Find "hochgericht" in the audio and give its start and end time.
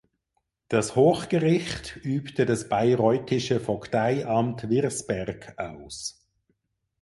0.95-1.97